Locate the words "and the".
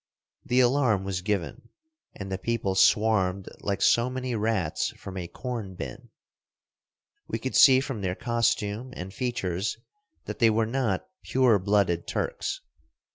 2.15-2.39